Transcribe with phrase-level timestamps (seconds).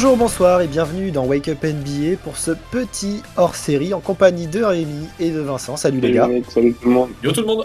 [0.00, 4.62] Bonjour, bonsoir et bienvenue dans Wake Up NBA pour ce petit hors-série en compagnie de
[4.62, 5.76] Rémi et de Vincent.
[5.76, 6.28] Salut les gars.
[6.48, 7.10] Salut tout le monde.
[7.20, 7.64] Yo tout le monde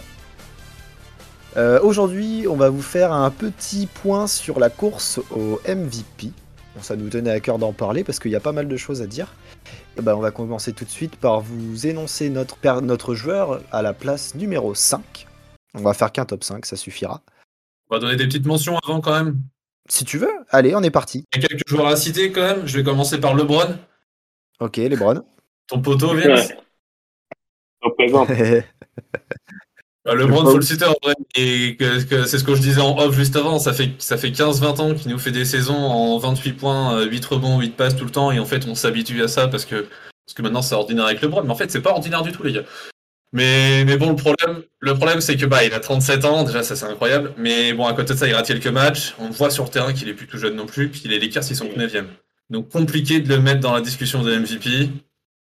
[1.57, 6.31] Euh, Aujourd'hui, on va vous faire un petit point sur la course au MVP.
[6.75, 8.77] Bon, ça nous tenait à cœur d'en parler parce qu'il y a pas mal de
[8.77, 9.35] choses à dire.
[9.99, 13.83] Et ben, on va commencer tout de suite par vous énoncer notre, notre joueur à
[13.83, 15.27] la place numéro 5.
[15.75, 17.21] On va faire qu'un top 5, ça suffira.
[17.91, 19.37] On va donner des petites mentions avant quand même.
[19.89, 21.25] Si tu veux, allez, on est parti.
[21.35, 22.65] Il y a quelques joueurs à citer quand même.
[22.67, 23.77] Je vais commencer par LeBron,
[24.59, 25.23] Ok, les Browns.
[25.67, 26.49] ton poteau Vince.
[26.49, 26.57] Ouais.
[27.81, 28.29] Représente.
[30.05, 31.13] Bah, LeBron, faut le citer en vrai.
[31.35, 33.57] Et que, que- c'est ce que je disais en off juste avant.
[33.57, 37.05] Ça fait, ça fait 15-20 ans qu'il nous fait des saisons en 28 points, euh,
[37.05, 38.29] 8 rebonds, 8 passes tout le temps.
[38.33, 39.75] Et en fait, on s'habitue à ça parce que,
[40.25, 41.43] parce que maintenant c'est ordinaire avec LeBron.
[41.43, 42.63] Mais en fait, c'est pas ordinaire du tout, les gars.
[43.33, 46.61] Mais, mais bon, le problème, le problème c'est que bah, il a 37 ans, déjà
[46.61, 47.33] ça c'est incroyable.
[47.37, 49.15] Mais bon, à côté de ça, il rate quelques matchs.
[49.19, 50.89] On voit sur le terrain qu'il est plus tout jeune non plus.
[50.89, 52.05] Puis les Lakers, ils sont 9e.
[52.51, 54.89] Donc compliqué de le mettre dans la discussion de MVP.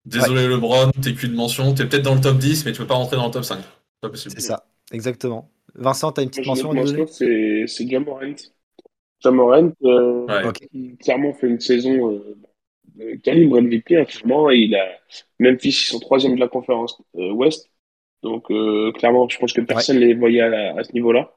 [0.06, 1.74] Désolé LeBron, t'es qu'une mention.
[1.74, 3.60] T'es peut-être dans le top 10, mais tu peux pas rentrer dans le top 5.
[4.00, 4.36] Pas possible.
[4.36, 5.50] C'est ça, exactement.
[5.74, 7.06] Vincent, t'as une petite Moi, mention à donner?
[7.08, 8.36] c'est Jamorant.
[9.24, 10.98] Jamorant, euh, Ouais.
[11.00, 12.12] Clairement fait une saison
[13.00, 14.88] euh, calibre MVP, hein, clairement, et il a
[15.40, 17.71] Memphis, ils sont troisième de la conférence euh, Ouest.
[18.24, 21.34] Donc, euh, clairement, je pense que personne ne les voyait à, ce niveau-là.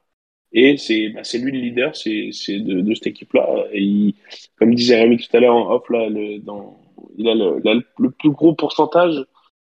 [0.51, 3.65] Et c'est bah, c'est lui le leader c'est c'est de, de cette équipe-là.
[3.73, 4.15] Et il-
[4.57, 6.79] comme disait Rémi tout à l'heure en off, là, le, dans,
[7.17, 9.15] il, a le, il le- le plus gros pourcentage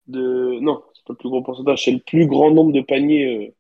[0.07, 0.59] de.
[0.59, 3.53] Non, c'est pas le plus gros pourcentage, c'est le plus grand nombre de paniers euh,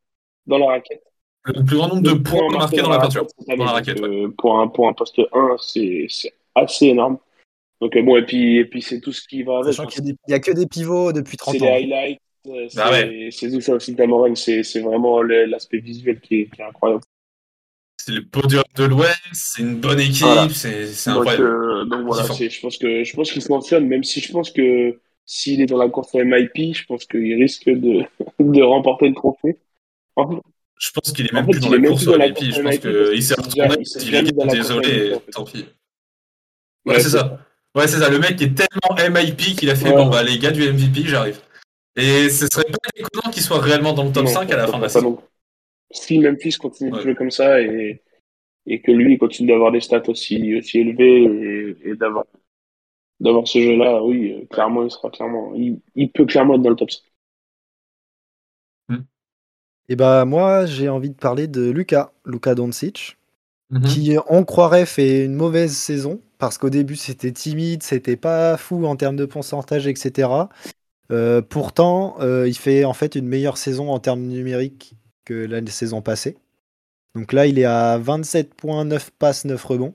[0.47, 1.03] dans la raquette.
[1.45, 3.25] Le plus grand nombre de points marqués dans la peinture.
[3.47, 7.17] Dans la Donc, raquette, euh, pour, un, pour un poste 1, c'est c'est assez énorme.
[7.79, 9.73] Donc, euh, bon, et puis, et puis c'est tout ce qui va avec.
[9.73, 11.65] Sachant qu'il n'y a que des pivots depuis 30 C'est ans.
[11.65, 13.29] les highlights, c'est Ah ouais.
[13.31, 14.33] c'est tout ça aussi, Cameron.
[14.35, 17.01] C'est c'est vraiment l'aspect visuel qui est, qui est incroyable.
[17.97, 20.49] C'est le podium de l'Ouest, c'est une bonne équipe, Voilà.
[20.49, 21.43] c'est incroyable.
[21.43, 24.49] euh, donc voilà, je pense que je pense qu'il se mentionne, même si je pense
[24.51, 28.03] que s'il est dans la course au MIP, je pense qu'il risque de,
[28.39, 29.59] de remporter le trophée.
[30.15, 30.41] En fait,
[30.79, 32.77] Je pense qu'il est En même fait, plus dans la course au course Je pense
[32.79, 35.65] qu'il s'est retourné, il est désolé, tant pis.
[36.85, 37.39] Ouais, c'est ça.
[37.75, 38.09] Ouais, c'est ça.
[38.09, 41.39] Le mec est tellement MIP qu'il a fait bon, bah, les gars du MVP, j'arrive.
[41.95, 44.67] Et ce serait pas déconnant qu'il soit réellement dans le top Non, 5 à la
[44.67, 45.21] fin de la saison.
[45.91, 48.01] Si Memphis continue de jouer comme ça et,
[48.67, 51.23] et que lui il continue d'avoir des stats aussi, aussi élevés
[51.85, 52.25] et, et d'avoir
[53.21, 56.71] d'avoir ce jeu-là, oui, euh, clairement, il sera clairement, il, il peut clairement être dans
[56.71, 57.01] le top 5.
[59.89, 63.17] Et bah moi j'ai envie de parler de Luca, Luca Doncic,
[63.69, 64.01] Mhm.
[64.05, 68.85] qui on croirait fait une mauvaise saison parce qu'au début c'était timide, c'était pas fou
[68.85, 70.49] en termes de pourcentage, etc.
[71.11, 74.95] Euh, pourtant euh, il fait en fait une meilleure saison en termes numériques
[75.25, 76.37] que la saison passée.
[77.15, 79.93] Donc là il est à 27.9 passes, 9 rebonds,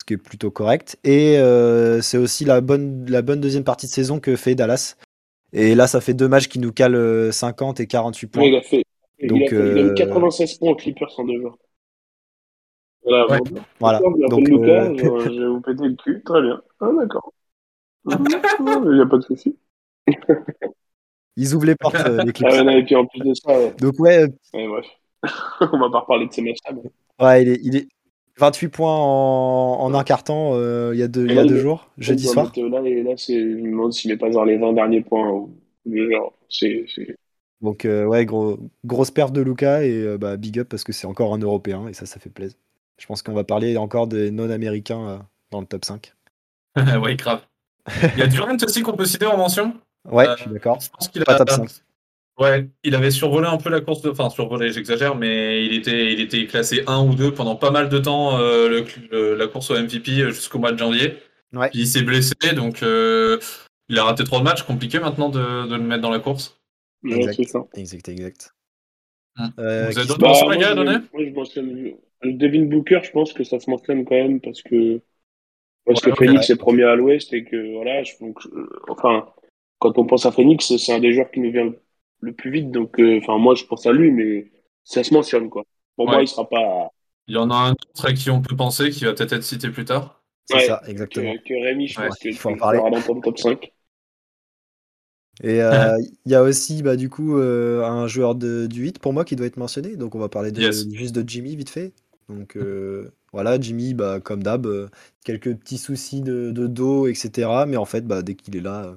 [0.00, 0.98] ce qui est plutôt correct.
[1.04, 4.96] Et euh, c'est aussi la bonne, la bonne deuxième partie de saison que fait Dallas.
[5.52, 8.44] Et là ça fait deux matchs qui nous calent euh, 50 et 48 points.
[8.44, 8.84] il a fait,
[9.18, 11.58] il, Donc, a fait il a eu euh, 96 points aux Clippers en deux jours.
[13.02, 13.38] Voilà, Ouais.
[13.38, 14.00] bon, Voilà.
[14.28, 16.60] Donc, Lucas, euh, vais vous péter le cul, très bien.
[16.80, 17.32] Ah, d'accord.
[18.10, 19.56] Il n'y a pas de souci.
[21.36, 22.48] Ils ouvrent les portes, euh, les Ah, Clips.
[22.52, 24.86] ouais, non, et puis en plus de ça, ouais, Donc ouais, euh, ouais, bref.
[25.72, 26.72] On va pas reparler de ces matchs-là.
[26.74, 26.90] mais-
[27.20, 27.88] ouais, il, est, il est
[28.38, 31.56] 28 points en, en un carton euh, il y a deux, il y a deux
[31.56, 32.46] il- jours, jeudi soir.
[32.46, 35.30] mettre Là, et là je me demande s'il n'est pas dans les 20 derniers points
[35.30, 35.50] ou
[35.86, 36.34] genre.
[36.48, 37.16] C'est, c'est...
[37.60, 40.92] Donc euh, ouais, gros, grosse perte de Luca et euh, bah, big up parce que
[40.92, 42.56] c'est encore un Européen et ça, ça fait plaisir.
[42.98, 45.18] Je pense qu'on va parler encore des non-américains euh,
[45.50, 46.14] dans le top 5.
[47.02, 47.42] ouais, grave.
[48.14, 49.74] Il y a Durant aussi qu'on peut citer en mention?
[50.08, 50.80] Ouais, Euh, je suis d'accord.
[50.80, 51.38] Je pense qu'il Pas a.
[51.38, 51.68] top 5.
[52.38, 54.10] Ouais, il avait survolé un peu la course de.
[54.10, 57.88] Enfin, survolé, j'exagère, mais il était, il était classé 1 ou 2 pendant pas mal
[57.90, 61.14] de temps, euh, le- le- la course au MVP euh, jusqu'au mois de janvier.
[61.52, 61.68] Ouais.
[61.70, 63.38] Puis il s'est blessé, donc euh,
[63.90, 64.62] il a raté trop de matchs.
[64.62, 66.58] Compliqué maintenant de, de le mettre dans la course.
[67.04, 67.56] Exact.
[67.74, 68.54] Exact, exact.
[69.38, 69.52] Hum.
[69.58, 71.92] Euh, Vous avez d'autres mentions, les gars, à donner moi, je mentionne
[72.22, 75.00] le Devin Booker, je pense que ça se mentionne quand même parce que
[75.84, 76.54] parce Ouais, que Phoenix ouais.
[76.54, 78.38] est premier à l'Ouest et que voilà, je, donc,
[78.88, 79.26] enfin,
[79.80, 81.82] quand on pense à Phoenix, c'est un des joueurs qui nous vient le,
[82.22, 82.72] le plus vite.
[82.72, 84.50] Donc, euh, enfin, moi, je pense à lui, mais
[84.84, 85.64] ça se mentionne quoi.
[85.96, 86.10] Pour Ouais.
[86.10, 86.90] moi, il sera pas
[87.28, 89.44] Il y en a un autre à qui on peut penser, qui va peut-être être
[89.44, 90.22] cité plus tard.
[90.46, 91.34] C'est Ouais, ça, exactement.
[91.34, 92.78] que, que Rémi, je Ouais, pense que il faut en parler.
[92.90, 93.72] dans ton top 5.
[95.42, 98.98] Et euh, il y a aussi bah, du coup euh, un joueur de, du 8
[98.98, 99.96] pour moi qui doit être mentionné.
[99.96, 100.86] Donc on va parler de, Yes.
[100.92, 101.92] juste de Jimmy vite fait.
[102.28, 104.88] Donc euh, voilà, Jimmy, bah, comme d'hab, euh,
[105.24, 107.64] quelques petits soucis de, de dos, etc.
[107.66, 108.96] Mais en fait, bah, dès qu'il est là, euh,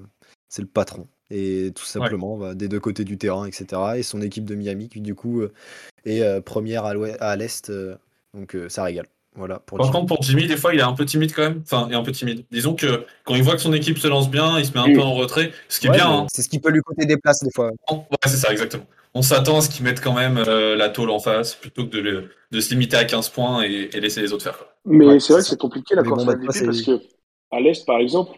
[0.54, 1.08] c'est le patron.
[1.32, 3.82] Et tout simplement, bah, des deux côtés du terrain, etc.
[3.98, 5.52] Et son équipe de Miami qui du coup euh,
[6.06, 7.70] est euh, première à l'ouest- à l'Est.
[7.72, 7.96] euh,
[8.36, 9.08] donc euh, ça régale.
[9.36, 9.98] Voilà, pour Par Jimmy.
[9.98, 11.62] contre, pour Jimmy, des fois, il est un peu timide quand même.
[11.64, 12.46] Enfin, il est un peu timide.
[12.52, 14.94] Disons que quand il voit que son équipe se lance bien, il se met un
[14.94, 15.52] peu en retrait.
[15.70, 16.28] Ce qui est bien, hein.
[16.32, 17.72] C'est ce qui peut lui coûter des places des fois.
[17.90, 17.98] Ouais,
[18.28, 18.86] c'est ça, exactement.
[19.16, 21.90] On s'attend à ce qu'ils mettent quand même euh, la tôle en face plutôt que
[21.90, 24.58] de, le- de se limiter à 15 points et, et laisser les autres faire.
[24.60, 24.68] quoi.
[24.86, 26.66] Mais Ouais, c'est vrai c'est que c'est compliqué la course bon, à bah, MVP toi,
[26.68, 27.02] parce que
[27.52, 28.38] à l'Est, par exemple,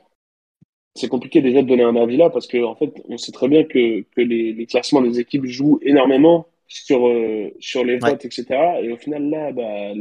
[0.96, 3.48] c'est compliqué déjà de donner un avis là parce que en fait, on sait très
[3.48, 8.12] bien que, que les, les classements des équipes jouent énormément sur, euh, sur les Ouais.
[8.12, 8.46] votes, etc.
[8.82, 9.92] Et au final, là, bah,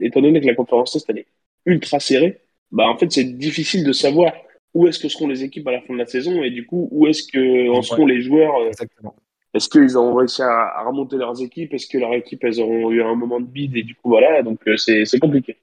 [0.00, 1.26] étant donné que la conférence Est, elle est
[1.66, 2.38] ultra serrée,
[2.72, 4.32] bah, en fait, c'est difficile de savoir
[4.74, 6.88] où est-ce que seront les équipes à la fin de la saison et du coup,
[6.92, 7.82] où est-ce que en Ouais.
[7.82, 8.54] seront les joueurs.
[8.56, 9.14] euh, Exactement.
[9.54, 12.90] est-ce qu'ils auront réussi à, à remonter leurs équipes Est-ce que leurs équipes, elles auront
[12.90, 15.56] eu un moment de bide Et du coup, voilà, donc euh, c'est c'est compliqué.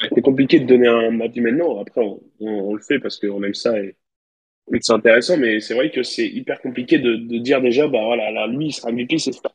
[0.00, 0.08] Ouais.
[0.14, 1.80] C'est compliqué de donner un avis maintenant.
[1.80, 3.96] Après, on, on, on le fait parce qu'on aime ça et,
[4.80, 8.32] c'est intéressant, mais c'est vrai que c'est hyper compliqué de, de dire déjà, bah voilà,
[8.32, 9.52] là, lui, il sera MVP, c'est ça.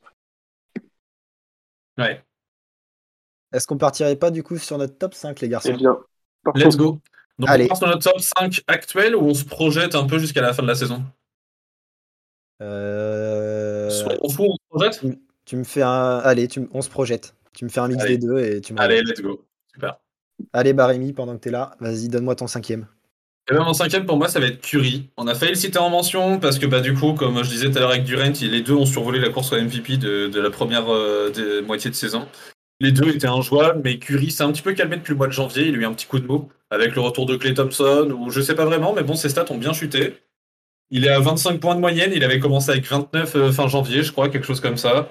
[1.98, 2.24] Ouais.
[3.54, 5.98] Est-ce qu'on partirait pas du coup sur notre top 5, les C'est garçons bien.
[6.56, 7.00] Let's go.
[7.38, 7.66] Donc, Allez.
[7.66, 10.54] on part sur notre top 5 actuel ou on se projette un peu jusqu'à la
[10.54, 11.04] fin de la saison?
[12.62, 15.18] Euh, Soit on fout, on se projette?
[15.46, 16.20] Tu me fais un.
[16.20, 16.68] Allez, tu...
[16.72, 17.36] on se projette.
[17.54, 18.18] Tu me fais un mix Allez.
[18.18, 19.46] des deux et tu me Allez, let's go.
[19.74, 20.00] Super.
[20.54, 22.88] Allez, Barémi, pendant que t'es là, vas-y, donne-moi ton cinquième.
[23.50, 25.10] Et même en cinquième, pour moi, ça va être Curry.
[25.18, 27.72] On a failli le citer en mention parce que, bah, du coup, comme je disais
[27.72, 30.50] tout à l'heure avec Durant, les deux ont survolé la course au MVP de, la
[30.50, 32.28] première euh, moitié de saison.
[32.80, 35.34] Les deux étaient injouables, mais Curry s'est un petit peu calmé depuis le mois de
[35.34, 35.68] janvier.
[35.68, 38.32] Il a eu un petit coup de mou avec le retour de Clay Thompson, ou
[38.32, 40.16] je sais pas vraiment, mais bon, ses stats ont bien chuté.
[40.90, 42.12] Il est à 25 points de moyenne.
[42.14, 45.10] Il avait commencé avec 29 euh, fin janvier, je crois, quelque chose comme ça.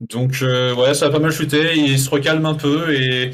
[0.00, 1.76] Donc, euh, ouais, ça a pas mal chuté.
[1.76, 3.30] Il se recalme un peu et.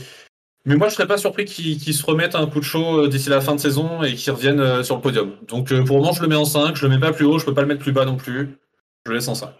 [0.67, 3.09] Mais moi, je serais pas surpris qu'il qu'il se remette un coup de chaud euh,
[3.09, 5.33] d'ici la fin de saison et qu'il revienne euh, sur le podium.
[5.49, 6.75] Donc, euh, pour le moment, je le mets en 5.
[6.77, 7.39] Je le mets pas plus haut.
[7.39, 8.59] Je peux pas le mettre plus bas non plus.
[9.05, 9.51] Je le laisse en 5.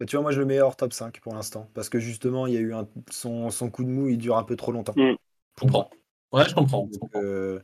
[0.00, 1.68] Bah, tu vois, moi, je le mets hors top 5 pour l'instant.
[1.74, 2.88] Parce que justement, il y a eu un...
[3.10, 3.50] son...
[3.50, 4.94] son coup de mou, il dure un peu trop longtemps.
[4.96, 5.16] Mm.
[5.56, 5.90] Je comprends.
[6.32, 6.88] Ouais, je comprends.
[6.90, 7.60] Donc, euh,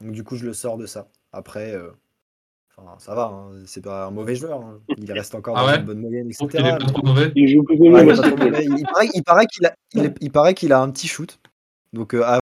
[0.00, 1.08] du coup, je le sors de ça.
[1.32, 1.90] Après, euh,
[2.78, 4.60] enfin, ça va, hein, c'est pas un mauvais joueur.
[4.60, 4.80] hein.
[4.96, 6.46] Il reste encore Ah dans une bonne moyenne, etc.
[6.48, 7.32] qu'il est pas trop mauvais.
[7.34, 8.64] Il joue plutôt Ouais, bien il, est au pas trop mauvais.
[8.64, 11.40] Il paraît, il paraît qu'il a, il, est- il paraît qu'il a un petit shoot.
[11.92, 12.40] Donc euh, à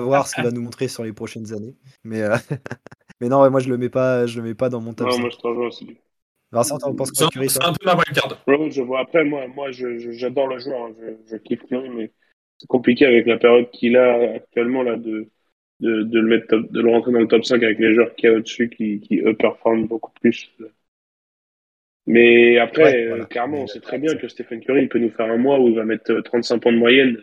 [0.00, 1.76] voir ce qu'il va nous montrer sur les prochaines années.
[2.04, 2.36] Mais, euh,
[3.20, 5.12] mais non, ouais, moi je le mets pas, je le mets pas dans mon top
[5.12, 5.22] Non, 5.
[5.22, 5.98] moi, je te rejoins aussi.
[6.52, 8.38] Vincent, t'en penses C'est quoi, c'est un peu ma wildcard.
[8.46, 9.00] Ouais, je vois.
[9.00, 10.84] Après, moi, moi je, je- j'adore le joueur.
[10.86, 10.94] hein.
[11.00, 12.12] Je, je kiffe Curry, mais
[12.58, 15.28] c'est compliqué avec la période qu'il a actuellement là de,
[15.80, 18.14] de, de le mettre top- de le rentrer dans le top 5 avec les joueurs
[18.16, 20.52] qu'il y a au-dessus qui, qui eux performent beaucoup plus.
[22.06, 23.26] Mais après, Ouais, euh, voilà.
[23.26, 25.68] clairement, on sait très bien que Stephen Curry, il peut nous faire un mois où
[25.68, 27.22] il va mettre euh, 35 points de moyenne.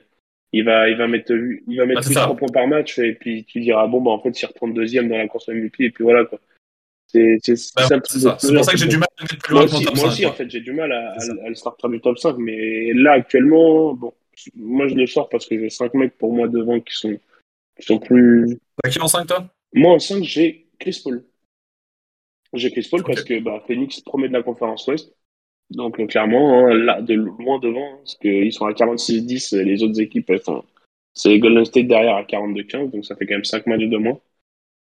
[0.54, 2.24] Il va, il va mettre, il va mettre Ah, c'est plus ça.
[2.24, 5.10] 3 points par match et puis tu diras, bon, bah, en fait, il reprend deuxième
[5.10, 6.40] dans la course MVP et puis voilà, quoi.
[7.08, 7.38] C'est,
[7.76, 9.96] Bah, pour ça que j'ai du mal à mettre plus Moi loin mon aussi, top
[9.96, 10.10] moi 5.
[10.10, 12.94] aussi en fait, j'ai du mal à, à, à le sortir du top 5, mais
[12.94, 14.14] là, actuellement, bon,
[14.56, 17.18] moi, je le sors parce que j'ai 5 mecs pour moi devant qui sont,
[17.80, 18.58] qui sont plus.
[18.82, 19.50] Bah, qui en 5, toi?
[19.74, 21.24] Moi, en 5, j'ai Chris Paul.
[22.54, 25.14] J'ai Chris Paul parce que bah, Phoenix promet de la conférence Ouest.
[25.70, 29.64] Donc, euh, clairement, hein, là, de loin devant, hein, parce qu'ils sont à 46-10, et
[29.66, 30.64] les autres équipes, sont-
[31.14, 34.20] c'est Golden State derrière à 42-15, donc ça fait quand même 5 matchs de moins.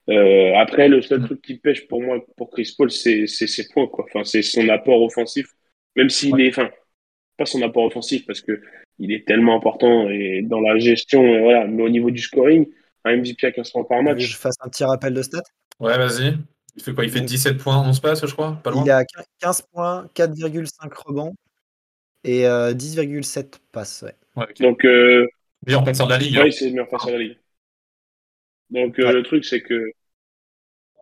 [0.08, 3.68] Euh, après, le seul truc qui pêche pour moi, pour Chris Paul, c'est c'est ses
[3.68, 4.06] points, quoi.
[4.08, 5.48] Enfin, c'est son apport offensif.
[5.96, 6.70] Même s'il est, enfin,
[7.36, 8.60] pas son apport offensif parce que
[8.98, 11.66] il est tellement important et dans la gestion, euh, voilà.
[11.66, 12.66] Mais au niveau du scoring,
[13.04, 15.12] un MVP à 15 points par Tu veux que match, je fasse un petit rappel
[15.12, 15.42] de stats
[15.78, 16.36] Ouais, vas-y.
[16.78, 17.04] Il fait quoi?
[17.04, 18.58] Il fait 17 points, 11 passes, je crois?
[18.62, 18.84] Pas loin?
[18.84, 19.04] Il à
[19.40, 21.34] 15 points, 4,5 rebonds
[22.24, 24.02] et euh, 10,7 passes.
[24.02, 24.14] ouais.
[24.36, 24.60] Ouais, ok.
[24.60, 25.26] donc, euh,
[25.66, 26.38] Meilleur passeur de la ligue.
[26.38, 27.38] ouais, c'est le meilleur passeur de la ligue.
[28.70, 29.12] Donc, euh, Ouais.
[29.12, 29.92] le truc, c'est que,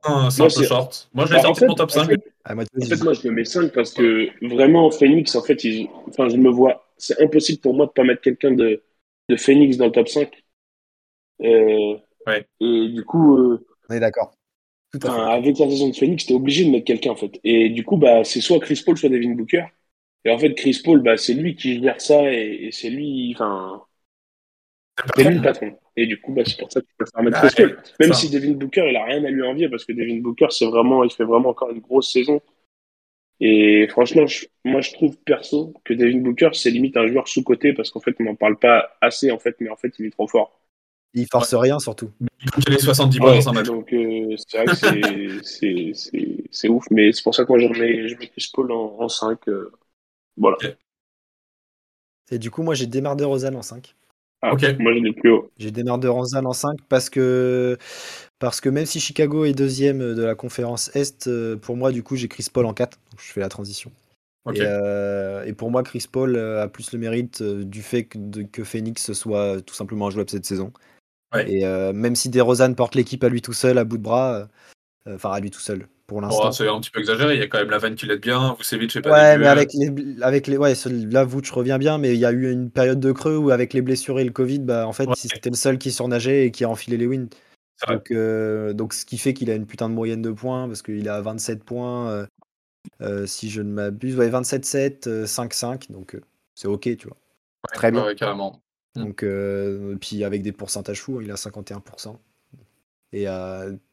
[0.04, 0.30] hein.
[0.30, 1.08] C'est Moi, un peu short.
[1.14, 2.08] Moi, je l'ai Bah, en sorti fait, mon top en 5.
[2.08, 5.42] fait, Ah, moi, En fait, moi, je le mets 5 parce que vraiment, Phoenix, en
[5.42, 5.88] fait, ils...
[6.08, 6.86] enfin, je me vois.
[6.98, 8.82] C'est impossible pour moi de pas mettre quelqu'un de...
[9.28, 10.44] de Phoenix dans le top 5.
[11.42, 12.46] Euh, Ouais.
[12.60, 14.35] Et du coup, euh, On est d'accord.
[14.98, 15.32] Tout à enfin, fait.
[15.32, 17.40] avec la saison de Phoenix, t'es obligé de mettre quelqu'un, en fait.
[17.44, 19.64] Et du coup, bah, c'est soit Chris Paul, soit Devin Booker.
[20.24, 23.32] Et en fait, Chris Paul, bah, c'est lui qui gère ça et, et c'est lui,
[23.34, 23.84] enfin,
[25.14, 25.72] c'est lui le patron.
[25.96, 27.82] Et du coup, bah, c'est pour ça que je préfère mettre Chris Paul.
[28.00, 28.14] Même ça.
[28.14, 31.04] si Devin Booker, il a rien à lui envier parce que Devin Booker, c'est vraiment,
[31.04, 32.40] il fait vraiment encore une grosse saison.
[33.40, 37.72] Et franchement, je- moi, je trouve perso que Devin Booker, c'est limite un joueur sous-coté
[37.72, 40.10] parce qu'en fait, on n'en parle pas assez, en fait, mais en fait, il est
[40.10, 40.60] trop fort.
[41.16, 42.10] Il force rien surtout.
[42.20, 42.28] Il
[42.68, 43.66] les 70 points dans un match.
[43.66, 47.48] donc, euh, c'est vrai que c'est- c'est- c'est c'est ouf, mais c'est pour ça que
[47.48, 49.48] moi, je mets, je mets Chris Paul en, en 5.
[49.48, 49.72] euh,
[50.36, 50.58] voilà.
[52.30, 53.94] Et du coup, moi j'ai Demar DeRozan en 5.
[54.42, 54.62] Ah, Ok.
[54.78, 55.50] Moi, je l'ai plus haut.
[55.56, 57.78] J'ai Demar DeRozan en 5 parce que
[58.38, 62.02] parce que même si Chicago est deuxième de la conférence Est, euh, pour moi du
[62.02, 62.98] coup j'ai Chris Paul en 4.
[63.10, 63.90] Donc je fais la transition.
[64.54, 69.60] Et, pour moi, Chris Paul a plus le mérite du fait que, que Phoenix soit
[69.62, 70.72] tout simplement jouable cette saison.
[71.46, 74.48] Et même si DeRozan porte l'équipe à lui tout seul, à bout de bras,
[75.06, 76.52] enfin à lui tout seul, pour l'instant.
[76.52, 78.54] c'est un petit peu exagéré, il y a quand même la vanne qui l'aide bien,
[78.58, 80.74] Vucevic fait pas Ouais, mais avec les, avec les, ouais,
[81.10, 83.72] là, Vooch revient bien, mais il y a eu une période de creux où avec
[83.72, 86.64] les blessures et le Covid, bah, en fait, c'était le seul qui surnageait et qui
[86.64, 87.28] a enfilé les wins.
[87.88, 90.82] Donc, euh, donc, ce qui fait qu'il a une putain de moyenne de points, parce
[90.82, 92.26] qu'il a 27 points, euh,
[93.02, 96.16] euh, si je ne m'abuse, ouais, 27-7, 5-5, donc
[96.54, 97.16] c'est ok, tu vois.
[97.74, 98.14] Très bien.
[98.14, 98.62] carrément.
[98.96, 99.04] Mm.
[99.04, 99.24] Donc,
[100.00, 102.16] puis avec des pourcentages fous, hein, il a 51%.
[103.12, 103.26] Et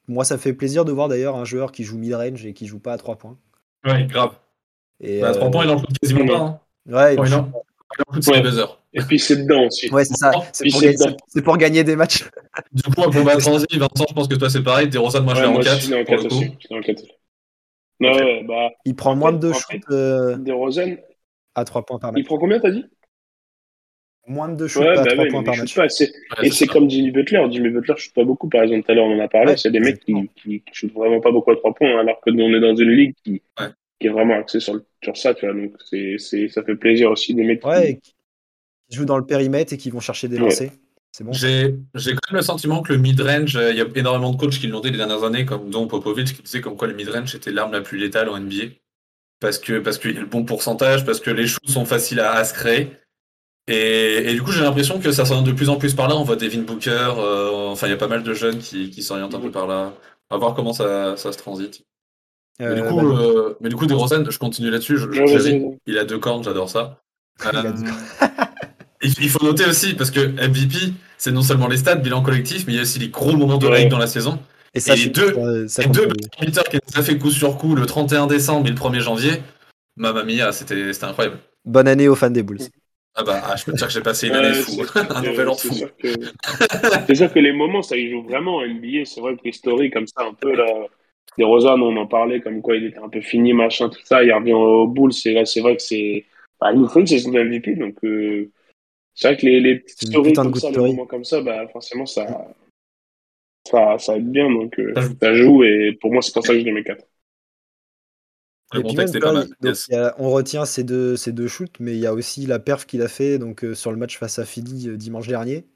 [0.07, 2.79] moi, ça fait plaisir de voir d'ailleurs un joueur qui joue mid-range et qui joue
[2.79, 3.37] pas à 3 points.
[3.85, 4.35] Ouais, grave.
[4.99, 6.39] Et bah, à 3 points, il en joue quasiment pas.
[6.39, 6.59] Hein.
[6.85, 7.45] Ouais, il en joue
[8.93, 9.89] Et puis c'est dedans aussi.
[9.91, 10.31] Ouais, c'est ça.
[10.51, 12.29] C'est pour, gagner, pour gagner des matchs.
[12.71, 14.87] Du coup, pour ma transi, Vincent, je pense que toi c'est pareil.
[14.87, 15.75] Des Rosales, moi je l'ai en 4.
[15.75, 16.57] Je suis en 4 aussi.
[16.59, 17.03] Je en 4.
[17.99, 19.81] Non, ouais, bah, il prend moins de 2 shoots.
[19.89, 20.37] Euh...
[20.37, 21.01] Des Rosales.
[21.55, 22.19] À 3 points par match.
[22.19, 22.85] Il prend combien, t'as dit?
[24.25, 25.75] Moins de 2 shoots à 3 bah points par match.
[25.75, 25.87] Pas,
[26.41, 27.45] et c'est comme Jimmy Butler.
[27.51, 28.47] Jimmy Butler, je shoot pas beaucoup.
[28.47, 29.57] Par exemple, tout à l'heure, on en a parlé.
[29.57, 32.43] c'est des mecs qui, qui, shootent vraiment pas beaucoup à 3 points, alors que nous,
[32.43, 33.41] on est dans une ligue qui,
[33.99, 35.33] qui est vraiment axée sur, sur ça.
[35.33, 38.15] Tu vois, donc c'est, ça fait plaisir aussi des mecs ouais, qui,
[38.89, 40.71] qui jouent dans le périmètre et qui vont chercher des lancers.
[41.19, 41.31] Bon.
[41.31, 44.65] J'ai quand même le sentiment que le mid-range, il y a énormément de coachs qui
[44.65, 47.51] l'ont dit les dernières années, comme dont Popovic, qui disait comme quoi le mid-range était
[47.51, 48.73] l'arme la plus létale en NBA.
[49.39, 52.19] Parce que parce qu'il y a le bon pourcentage, parce que les shoots sont faciles
[52.19, 52.89] à, à se créer.
[53.67, 56.15] Et, et, du coup, j'ai l'impression que ça s'oriente de plus en plus par là.
[56.17, 59.01] On voit Devin Booker, euh, enfin, il y a pas mal de jeunes qui, qui
[59.01, 59.93] s'orientent un peu par là.
[60.29, 61.83] On va voir comment ça, ça se transite.
[62.61, 64.97] Euh, mais, du coup, bah, euh, mais du coup, je continue là-dessus.
[64.97, 66.99] Je, je, il a deux cornes, j'adore ça.
[69.05, 72.65] Euh, il, faut noter aussi, parce que MVP, c'est non seulement les stats, bilan collectif,
[72.65, 74.39] mais il y a aussi les gros moments de règle dans la saison.
[74.73, 77.85] Et, ça, les deux, ça, les deux qui nous a fait coup sur coup le
[77.85, 79.43] 31 décembre et le 1er janvier,
[79.97, 81.37] Mamma mia, c'était incroyable.
[81.65, 82.61] Bonne année aux fans des Bulls.
[83.15, 85.47] Ah bah, ah, je peux te dire que j'ai passé une année fou, un nouvel
[85.47, 85.73] an fou.
[87.07, 89.05] C'est sûr que les moments, ça y joue vraiment en NBA.
[89.05, 90.87] C'est vrai que les stories comme ça, un peu là,
[91.37, 94.23] des Rosanne, on en parlait comme quoi il était un peu fini, machin, tout ça.
[94.23, 95.13] Il revient aux Bulls.
[95.13, 96.25] C'est là, c'est vrai que c'est,
[96.59, 97.95] bah, il nous faut une saison de MVP, donc.
[98.03, 98.49] Euh...
[99.15, 102.07] C'est vrai que les, les petites stories comme ça, les moments comme ça, bah, forcément,
[102.07, 102.47] ça,
[103.69, 104.49] ça, ça aide bien.
[104.49, 105.63] Donc, euh, ça joue.
[105.63, 107.05] Et pour moi, c'est pour ça que je les mets 4.
[108.73, 113.01] On retient ces deux, ces deux shoots, mais il y a aussi la perf qu'il
[113.01, 115.67] a fait donc, euh, sur le match face à Philly euh, dimanche dernier.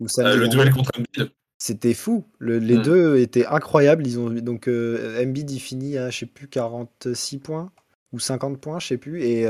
[0.00, 1.32] Où euh, le duel contre Embiid.
[1.58, 2.24] C'était fou.
[2.38, 2.82] Le, les hmm.
[2.82, 4.06] deux étaient incroyables.
[4.06, 7.72] Ils ont, donc, Embiid, il finit à, je sais plus, 46 points
[8.12, 9.22] ou 50 points, je sais plus.
[9.22, 9.46] Et,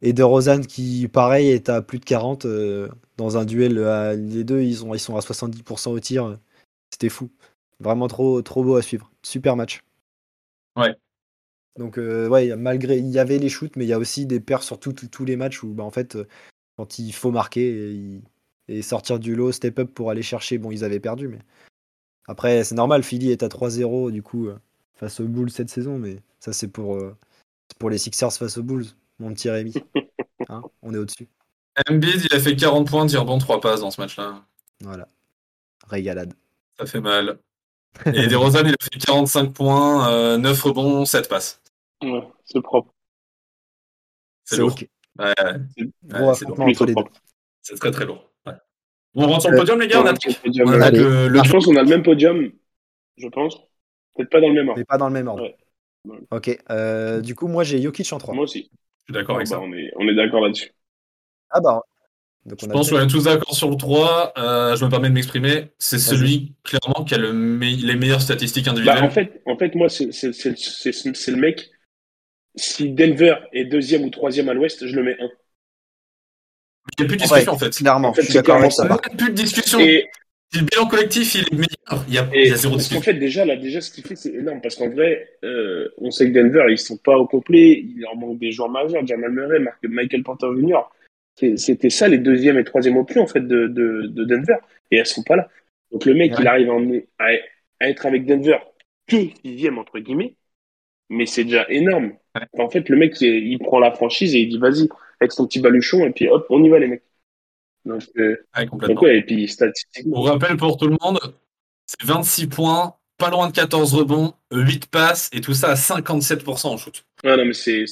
[0.00, 3.80] et De Rosanne qui, pareil, est à plus de 40 euh, dans un duel.
[4.16, 6.38] les deux, ils, ont, ils sont à 70% au tir.
[6.92, 7.30] C'était fou.
[7.80, 9.10] Vraiment trop, trop beau à suivre.
[9.22, 9.82] Super match.
[10.76, 10.94] Ouais.
[11.78, 12.98] Donc, euh, ouais, malgré.
[12.98, 15.36] Il y avait les shoots, mais il y a aussi des pertes sur tous les
[15.36, 16.18] matchs où, bah, en fait,
[16.76, 18.20] quand il faut marquer
[18.68, 21.40] et, sortir du lot, step up pour aller chercher, bon, ils avaient perdu, mais.
[22.26, 24.48] Après, c'est normal, Philly est à 3-0, du coup,
[24.94, 26.98] face aux Bulls cette saison, mais ça, c'est pour
[27.78, 28.86] pour les Sixers face aux Bulls,
[29.18, 29.74] mon petit Rémi.
[30.50, 31.26] Hein, on est au-dessus.
[31.88, 34.44] Embiid, il a fait 40 points, tir bon 3 passes dans ce match-là.
[34.80, 35.08] Voilà.
[35.86, 36.34] Régalade.
[36.76, 37.38] Ça fait mal.
[38.06, 41.62] Et DeRozan, il a fait 45 points, 9 euh, rebonds, 7 passes.
[42.12, 42.94] Ouais, c'est propre.
[44.44, 44.72] C'est lourd.
[44.72, 44.88] Ok.
[45.18, 45.34] Ouais,
[46.12, 46.34] ouais.
[47.62, 48.30] c'est très très lourd.
[49.14, 50.02] on rentre sur le podium, les gars.
[50.02, 51.44] On a, le, le...
[51.44, 52.50] je pense qu'on a le même podium,
[53.16, 53.56] je pense.
[54.16, 54.78] Peut-être pas dans le même ordre.
[54.78, 55.48] Mais pas dans le même ordre.
[56.30, 56.56] Ok.
[56.70, 58.34] Euh, du coup, moi, j'ai Jokic en 3.
[58.34, 58.70] Moi aussi.
[59.06, 59.60] Je suis d'accord avec bah, ça.
[59.60, 60.70] On est, on est d'accord là-dessus.
[61.50, 61.80] Ah bah.
[62.46, 64.34] Donc on je pense qu'on est tous d'accord sur le 3.
[64.36, 65.70] Euh, je me permets de m'exprimer.
[65.78, 69.00] C'est celui, clairement, qui a le les meilleures statistiques individuelles.
[69.00, 71.70] Bah, en, fait, en fait, moi, c'est le mec.
[72.56, 75.28] Si Denver est deuxième ou troisième à l'ouest, je le mets 1.
[76.98, 77.70] Il n'y a plus de discussion, en fait.
[77.70, 78.84] Clairement, en fait, je suis d'accord avec ça.
[78.84, 79.80] Il n'y a plus de discussion.
[79.80, 80.08] Et,
[80.52, 83.00] si le bilan collectif il est meilleur, il y a, il y a zéro discussion.
[83.00, 84.60] En fait, déjà, là, déjà, ce qu'il fait, c'est énorme.
[84.60, 87.82] Parce qu'en vrai, euh, on sait que Denver, ils sont pas au complet.
[87.84, 89.04] Il leur manque des joueurs majeurs.
[89.04, 91.56] Jamal Murray, Michael Porter Jr.
[91.56, 94.56] C'était ça les deuxième et troisième options, en fait, de, de, de, Denver.
[94.92, 95.48] Et elles sont pas là.
[95.90, 96.70] Donc, le mec, il arrive
[97.18, 97.24] à,
[97.80, 98.58] à, être avec Denver
[99.08, 100.36] que sixième, entre guillemets.
[101.10, 102.12] Mais c'est déjà énorme.
[102.58, 104.88] En fait, le mec, il, prend la franchise et il dit, vas-y,
[105.20, 107.04] avec son petit baluchon, et puis hop, on y va, les mecs.
[107.84, 110.18] Donc, euh, et puis statistiquement.
[110.18, 111.20] On rappelle pour tout le monde,
[111.86, 116.66] c'est 26 points, pas loin de 14 rebonds, 8 passes, et tout ça à 57%
[116.66, 117.04] en shoot.
[117.22, 117.84] Ah non, mais c'est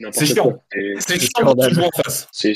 [0.00, 0.64] n'importe quoi.
[0.98, 2.28] C'est chiant en face.
[2.32, 2.52] C'est,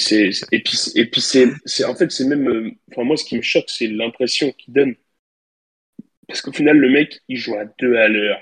[0.52, 2.49] et puis, et puis c'est, en fait, c'est même.
[2.49, 4.95] Euh, enfin, moi, ce qui me choque, c'est l'impression qu'il donne.
[6.26, 8.40] Parce qu'au final, le mec, il joue à deux à l'heure.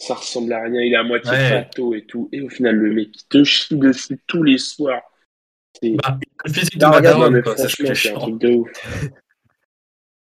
[0.00, 2.28] Ça ressemble à rien, il est à moitié plateau et tout.
[2.32, 5.02] Et au final, le mec, il te chie dessus tous les soirs.
[5.82, 8.70] Bah, le physique de Madame, quoi, ça, c'est un truc de ouf.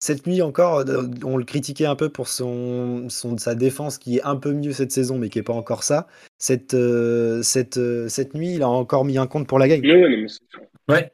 [0.04, 4.18] Cette nuit encore, euh, on le critiquait un peu pour son, son, sa défense qui
[4.18, 6.08] est un peu mieux cette saison, mais qui n'est pas encore ça.
[6.40, 9.82] Cette, euh, cette, euh, cette nuit, il a encore mis un compte pour la gagne.
[10.90, 11.12] Ouais.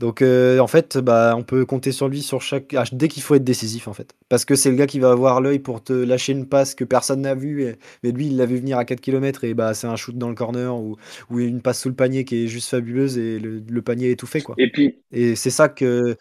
[0.00, 3.36] Donc en fait, bah, on peut compter sur lui sur chaque ah, dès qu'il faut
[3.36, 5.92] être décisif en fait, parce que c'est le gars qui va avoir l'œil pour te
[5.92, 9.00] lâcher une passe que personne n'a vue, mais lui il l'a vu venir à 4
[9.00, 10.96] km et bah c'est un shoot dans le corner ou,
[11.30, 14.18] ou une passe sous le panier qui est juste fabuleuse et le, le panier est
[14.18, 14.56] tout fait quoi.
[14.58, 16.16] Et puis et c'est ça que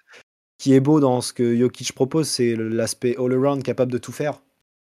[0.60, 4.44] qui est beau dans ce que Jokic propose, c'est l'aspect all-around capable de tout faire.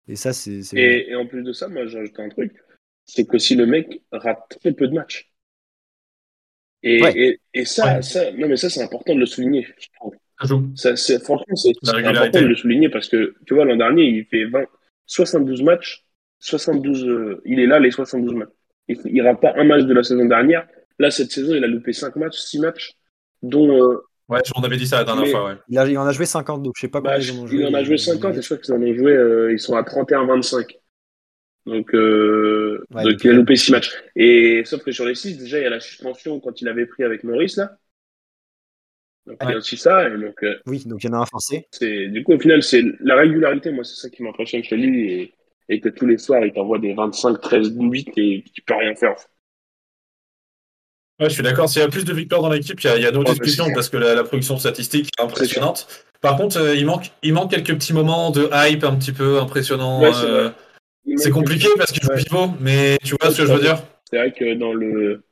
[0.09, 0.61] Et ça, c'est.
[0.75, 2.53] Et, et, en plus de ça, moi, j'ai ajouté un truc
[3.09, 5.33] c'est que si le mec rate très peu de matchs.
[6.83, 10.15] Et, et, ça, ça, non, mais ça, c'est important de le souligner, je trouve.
[10.77, 11.71] Ça, franchement, c'est
[12.05, 14.65] important de le souligner parce que, tu vois, l'an dernier, il fait 20,
[15.07, 16.05] 72 matchs,
[16.39, 18.49] 72, euh, il est là les 72 matchs.
[18.87, 20.67] Il, il rate pas un match de la saison dernière.
[21.01, 22.93] Là, cette saison, il a loupé 5 matchs, 6 matchs,
[23.43, 25.47] dont, euh, Ouais, on avait dit ça la dernière fois.
[25.47, 25.57] Ouais.
[25.69, 27.61] Il, il, en a joué 50, donc je sais pas bah, ils en ont joué.
[27.61, 29.75] Il en a joué 50, et je crois qu'ils en ont joué, euh, ils sont
[29.75, 30.77] à 31-25.
[31.69, 33.93] Donc, euh, donc il a loupé 6 matchs.
[34.17, 36.87] Et sauf que sur les 6, déjà, il y a la suspension quand il avait
[36.87, 37.77] pris avec Maurice, là.
[39.27, 40.09] Donc, il y a aussi ça.
[40.09, 41.69] Et donc, euh, oui, donc il y en a un forcé.
[41.81, 45.13] Du coup, au final, c'est la régularité, moi, c'est ça qui m'impressionne chez lui.
[45.13, 45.35] Et,
[45.69, 48.95] et, que tous les soirs, il t'envoie des 25, 13, 8 et tu peux rien
[48.95, 49.17] faire.
[51.21, 51.69] Ouais, je suis d'accord.
[51.69, 53.91] S'il y a plus de victoires dans l'équipe, il y a, a d'autres discussions parce
[53.91, 55.87] que la, production statistique est impressionnante.
[56.23, 59.39] Par contre, euh, il, manque, il manque quelques petits moments de hype un petit peu
[59.41, 60.03] impressionnants.
[60.05, 60.51] Euh,
[61.19, 64.17] c'est compliqué parce qu'il joue pivot, mais tu vois ce que je veux dire C'est
[64.17, 65.23] vrai que dans le.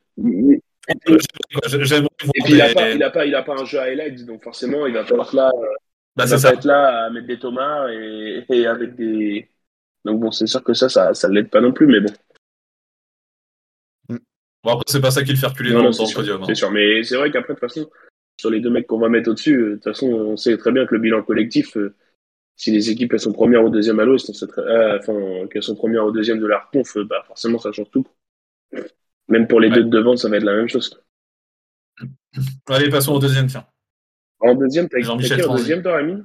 [1.81, 3.85] J'aime Et puis il n'a pas, il a pas, il a pas un jeu à
[3.85, 5.51] highlights, donc forcément il va pas être là,
[6.15, 9.49] bah, il va être là à mettre des tomates et, et avec des.
[10.05, 12.13] Donc bon, c'est sûr que ça, ça, ça l'aide pas non plus, mais bon.
[14.67, 16.45] Bon, après, c'est pas ça qui le fait reculer dans, le podium.
[16.45, 17.89] C'est sûr, mais c'est vrai qu'après, de toute façon,
[18.37, 20.73] sur les deux mecs qu'on va mettre au-dessus, euh, de toute façon, on sait très
[20.73, 21.95] bien que le bilan collectif, euh,
[22.57, 26.07] si les équipes elles sont premières ou deuxième à l'Ouest, euh, enfin, qu'elles sont premières
[26.07, 28.07] ou deuxième de la conf, bah, forcément, ça change tout.
[29.29, 30.99] Même pour les deux de devant, ça va être la même chose.
[32.69, 33.67] Allez, passons au deuxième, tiens.
[34.41, 36.23] En deuxième, t'as Jean-Michel en deuxième, toi, Rémi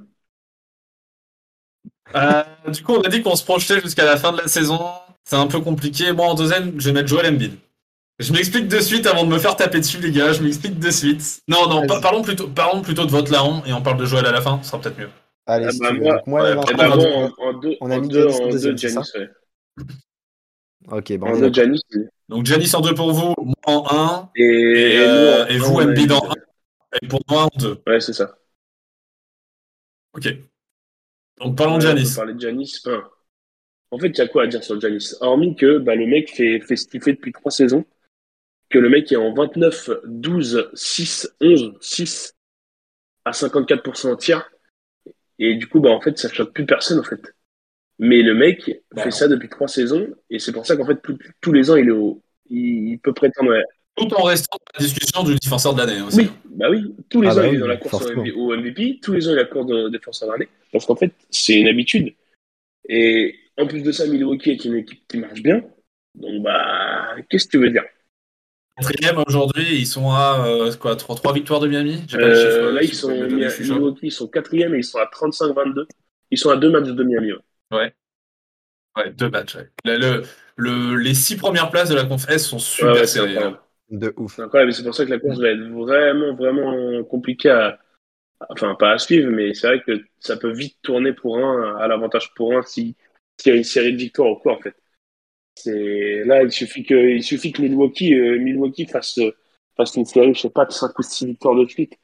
[2.72, 4.80] Du coup, on a dit qu'on se projetait jusqu'à la fin de la saison.
[5.24, 6.12] C'est un peu compliqué.
[6.12, 7.52] Moi, en deuxième, je vais mettre Joel Embiid.
[8.18, 10.32] Je m'explique de suite avant de me faire taper dessus, les gars.
[10.32, 11.42] Je m'explique de suite.
[11.48, 14.32] Non, non, parlons, plutôt, parlons plutôt de votre larron et on parle de Joël à
[14.32, 14.60] la fin.
[14.62, 15.08] Ce sera peut-être mieux.
[15.46, 18.48] Allez, ah bah moi, moi ouais, bah bon, en, deux, on a mis deux, en
[18.48, 18.96] deux, Janis.
[20.88, 21.26] Ok, bon.
[21.26, 21.82] En deux, Janis.
[22.28, 24.30] Donc, Janis en deux pour vous, moi en un.
[24.36, 26.34] Et, et, euh, et vous, Embiid en un.
[27.02, 27.82] Et pour moi en deux.
[27.86, 28.38] Ouais, c'est ça.
[30.14, 30.28] Ok.
[31.38, 32.02] Donc, parlons de Janis.
[32.02, 32.82] On peut parler de Janis.
[33.90, 36.30] en fait, il y a quoi à dire sur Janis Hormis que bah, le mec
[36.30, 37.84] fait, fait ce qu'il fait depuis trois saisons
[38.72, 42.34] que le mec est en 29, 12, 6, 11, 6
[43.24, 44.50] à 54% tir.
[45.44, 47.20] Et du coup, bah, en fait, ça choque plus personne, en fait.
[47.98, 50.98] Mais le mec fait ça depuis trois saisons, et c'est pour ça qu'en fait,
[51.40, 53.52] tous les ans, il, est au, il, peut prétendre.
[53.96, 56.18] Tout en restant dans la discussion du défenseur de l'année aussi.
[56.18, 59.00] Oui, bah oui, tous les ah ans, bah il est dans la course au MVP,
[59.02, 60.48] tous les ans, il a la course de défenseur de l'année.
[60.70, 62.14] Parce qu'en fait, c'est une habitude.
[62.88, 65.62] Et en plus de ça, Milwaukee est une équipe qui marche bien.
[66.14, 67.84] Donc, bah, qu'est-ce que tu veux dire?
[68.82, 72.02] Quatrième aujourd'hui, ils sont à euh, quoi, 3, 3, victoires de Miami?
[72.14, 73.12] Euh, Là, ils sont,
[74.02, 75.86] ils sont quatrième et ils sont à 35-22.
[76.30, 77.32] Ils sont à deux matchs de Miami.
[77.70, 77.94] Ouais.
[78.96, 79.56] Ouais, deux matchs.
[79.84, 80.22] Le,
[80.56, 83.38] le, les six premières places de la conf S sont super ouais, serrées.
[83.38, 83.58] Hein.
[83.90, 84.36] De ouf.
[84.36, 87.78] C'est pour ça que la course va être vraiment, vraiment compliquée à.
[88.48, 91.86] Enfin, pas à suivre, mais c'est vrai que ça peut vite tourner pour un, à
[91.86, 92.96] l'avantage pour un si,
[93.38, 94.74] s'il y a une série de victoires au cours, en fait.
[95.54, 99.20] C'est là, il suffit que, il suffit que Milwaukee, euh, Milwaukee fasse,
[99.76, 101.98] fasse une série, je sais pas, de 5 ou 6 victoires de suite,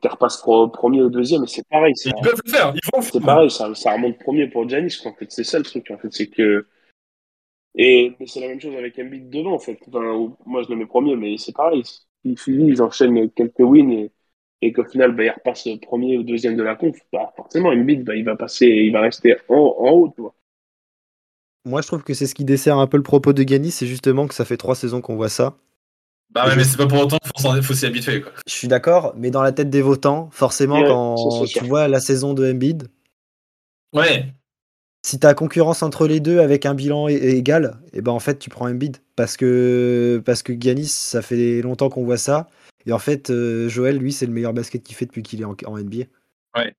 [0.00, 1.94] qu'elle repasse premier ou deuxième, et c'est pareil.
[2.04, 5.14] Ils peuvent le faire, ils vont C'est pareil, ça, ça remonte premier pour Janis, En
[5.14, 6.66] fait, c'est ça le truc, en fait, c'est que.
[7.76, 9.78] Et c'est la même chose avec Embiid devant, en fait.
[10.44, 11.82] moi, je le mets premier, mais c'est pareil.
[12.24, 14.12] Il finit, ils enchaînent quelques wins et,
[14.60, 16.98] et qu'au final, bah, il repasse premier ou deuxième de la conf.
[17.12, 20.34] Bah, forcément, Embiid, bah, il va passer, il va rester en, en haut, tu vois.
[21.64, 23.86] Moi, je trouve que c'est ce qui dessert un peu le propos de Gani, c'est
[23.86, 25.56] justement que ça fait trois saisons qu'on voit ça.
[26.30, 28.20] Bah ouais, mais c'est pas pour autant qu'il faut s'y habituer.
[28.22, 28.32] Quoi.
[28.46, 32.34] Je suis d'accord, mais dans la tête des votants, forcément, quand tu vois la saison
[32.34, 32.88] de Embiid,
[33.92, 34.32] ouais.
[35.04, 38.20] si tu as concurrence entre les deux avec un bilan égal, et eh ben en
[38.20, 38.98] fait, tu prends Embiid.
[39.16, 42.48] Parce que, parce que Giannis, ça fait longtemps qu'on voit ça.
[42.86, 45.44] Et en fait, euh, Joël, lui, c'est le meilleur basket qu'il fait depuis qu'il est
[45.44, 46.04] en, en NBA.
[46.56, 46.74] Ouais.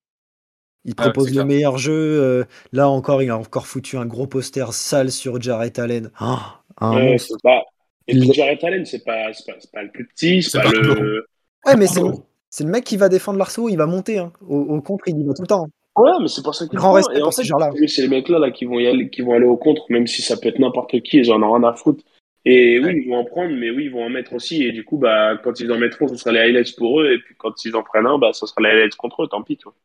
[0.85, 2.45] Il propose le meilleur jeu.
[2.73, 6.11] là encore, il a encore foutu un gros poster sale sur Jarrett Allen.
[6.17, 7.63] Ah, ouais, pas...
[8.07, 11.25] Et puis Jarrett Allen, c'est pas, pas, pas, le plus petit, c'est pas, le.
[11.65, 14.17] Ouais, mais c'est le mec qui va défendre l'arceau, il va monter.
[14.17, 14.33] Hein.
[14.47, 15.67] Au, contre, il y va tout le temps.
[15.95, 17.71] Ouais, mais c'est pour ça qu'il Grand respect pour ces gens-là.
[17.87, 20.21] C'est les mecs-là là, qui, vont y aller, qui vont aller au contre, même si
[20.21, 22.03] ça peut être n'importe qui, ils en ont rien à foutre.
[22.43, 24.63] Et oui, ils vont en prendre, mais oui, ils vont en mettre aussi.
[24.63, 27.11] Et du coup, bah, quand ils en mettront, ce sera les highlights pour eux.
[27.11, 29.43] Et puis quand ils en prennent un, bah, ce sera les highlights contre eux, tant
[29.43, 29.57] pis.
[29.57, 29.75] Tu vois.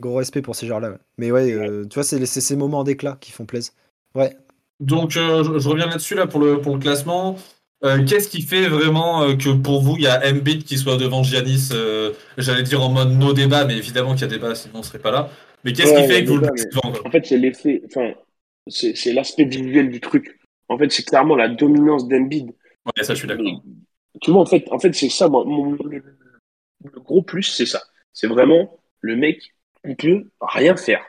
[0.00, 0.98] Gros respect pour ces gens-là.
[1.18, 3.72] Mais ouais, euh, tu vois, c'est ces moments d'éclat qui font plaisir.
[4.14, 4.36] Ouais.
[4.80, 7.36] Donc, euh, je, reviens là-dessus là, pour, le, pour le classement.
[7.84, 11.22] Euh, qu'est-ce qui fait vraiment que pour vous, il y a Embiid qui soit devant
[11.22, 11.70] Giannis
[12.36, 14.82] J'allais dire en mode no débat, mais évidemment qu'il y a débat, sinon on ne
[14.82, 15.30] serait pas là.
[15.64, 18.12] Mais qu'est-ce qui fait que vous le En fait, c'est l'effet, enfin,
[18.68, 20.38] c'est l'aspect visuel du truc.
[20.68, 22.46] En fait, c'est clairement la dominance d'Embiid.
[22.86, 23.62] Ouais, ça, je suis d'accord.
[24.22, 26.02] Tu vois, en fait, en fait c'est ça, moi, le,
[27.00, 27.82] gros plus, c'est ça.
[28.12, 29.54] C'est vraiment le mec,
[29.86, 31.04] il peut rien faire.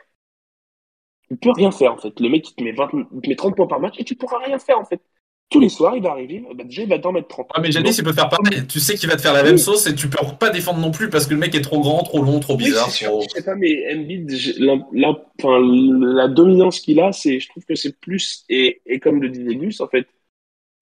[1.30, 2.18] Il peut rien faire, en fait.
[2.20, 4.14] Le mec, il te met, 20, il te met 30 points par match et tu
[4.14, 5.02] pourras rien faire, en fait
[5.50, 7.48] tous les soirs, il va arriver, bah, déjà, il va t'en mettre 30.
[7.54, 8.66] Ah, mais Janice, il peut faire pareil.
[8.66, 10.90] Tu sais qu'il va te faire la même sauce et tu peux pas défendre non
[10.90, 12.88] plus parce que le mec est trop grand, trop long, trop bizarre.
[12.88, 17.74] Oui, Je sais pas, mais Embiid, la, la, dominance qu'il a, c'est, je trouve que
[17.74, 20.06] c'est plus, et, et comme le disait Gus, en fait,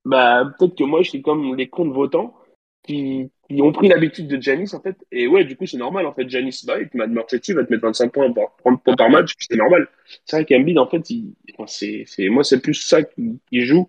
[0.05, 2.35] bah, peut-être que moi, je suis comme les comptes votants
[2.83, 4.97] qui, qui ont pris l'habitude de Janis, en fait.
[5.13, 6.29] Et ouais, du coup, c'est normal, en fait.
[6.29, 9.57] Janis, te met Marchetti, va te mettre 25 points par, 30 points par match, c'est
[9.57, 9.89] normal.
[10.25, 11.35] C'est vrai qu'Embiid, en fait, il,
[11.67, 13.89] c'est, c'est, moi, c'est plus ça qui, qui joue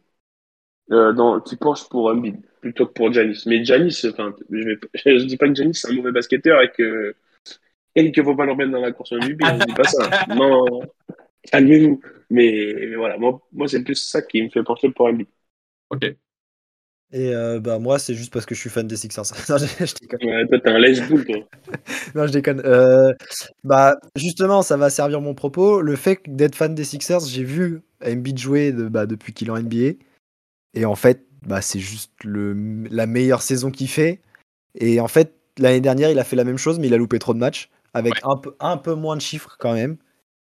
[0.91, 3.43] euh, dans, qui penche pour Embiid plutôt que pour Janis.
[3.45, 4.77] Mais Janis, enfin, je, vais,
[5.19, 7.15] je dis pas que Janis c'est un mauvais basketteur et que
[7.95, 9.43] et qu'il faut pas le remettre dans la course au MVP.
[9.43, 10.25] je dis pas ça.
[10.35, 10.65] Non,
[11.51, 11.99] calmez-vous.
[12.29, 15.27] Mais, mais, voilà, moi, moi c'est plus ça qui me fait pencher pour Embiid.
[15.89, 16.05] Ok.
[17.13, 19.23] Et euh, bah moi c'est juste parce que je suis fan des Sixers.
[19.49, 20.29] non, je, je déconne.
[20.29, 21.15] Ouais, toi t'es un laisse toi.
[22.15, 22.61] non je déconne.
[22.65, 23.13] Euh,
[23.63, 25.81] bah justement ça va servir mon propos.
[25.81, 29.51] Le fait d'être fan des Sixers, j'ai vu Embiid jouer de, bah, depuis qu'il est
[29.51, 29.93] en NBA.
[30.73, 32.53] Et en fait, bah, c'est juste le,
[32.89, 34.21] la meilleure saison qu'il fait.
[34.75, 37.19] Et en fait, l'année dernière, il a fait la même chose, mais il a loupé
[37.19, 39.97] trop de matchs, avec un, peu, un peu moins de chiffres quand même.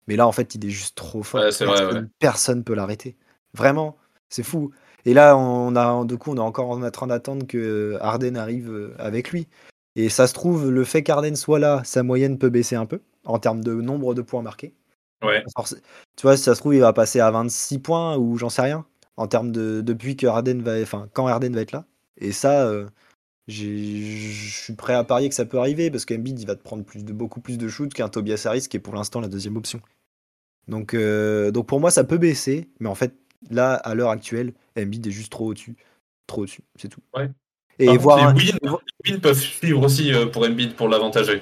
[0.07, 1.43] Mais là, en fait, il est juste trop fort.
[2.19, 3.17] personne, ne peut l'arrêter.
[3.53, 3.97] Vraiment,
[4.29, 4.71] c'est fou.
[5.05, 8.71] Et là, on a, du coup, on est encore en train d'attendre que Arden arrive
[8.71, 9.47] euh, avec lui.
[9.95, 13.01] Et ça se trouve, le fait qu'Arden soit là, sa moyenne peut baisser un peu
[13.25, 14.73] en termes de nombre de points marqués.
[15.21, 15.43] Ouais.
[16.17, 18.61] tu vois, si ça se trouve, il va passer à 26 points ou j'en sais
[18.61, 18.85] rien
[19.15, 21.85] en termes de depuis que Harden va, enfin quand Harden va être là.
[22.17, 22.87] Et ça, euh,
[23.47, 23.63] je
[24.49, 27.03] suis prêt à parier que ça peut arriver parce qu'Embiid il va te prendre plus
[27.03, 29.81] de, beaucoup plus de shoots qu'un Tobias Harris qui est pour l'instant la deuxième option.
[30.67, 33.13] Donc, euh, donc pour moi ça peut baisser, mais en fait
[33.49, 35.75] là à l'heure actuelle, Embiid est juste trop au-dessus,
[36.27, 37.01] trop au-dessus, c'est tout.
[37.15, 37.29] Ouais.
[37.79, 38.33] Et voir.
[38.33, 38.51] Les
[39.11, 41.41] wins, peuvent suivre aussi euh, pour Embiid pour l'avantager.